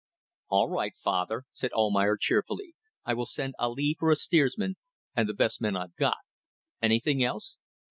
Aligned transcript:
"All 0.47 0.67
right, 0.67 0.97
father," 0.97 1.43
said 1.51 1.73
Almayer, 1.73 2.17
cheerfully 2.17 2.73
"I 3.05 3.13
will 3.13 3.27
send 3.27 3.53
Ali 3.59 3.95
for 3.99 4.09
a 4.09 4.15
steersman, 4.15 4.77
and 5.15 5.29
the 5.29 5.35
best 5.35 5.61
men 5.61 5.75
I've 5.77 5.95
got. 5.95 6.17
Anything 6.81 7.23
else?" 7.23 7.59